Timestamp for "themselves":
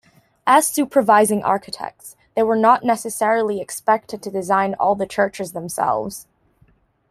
5.51-6.25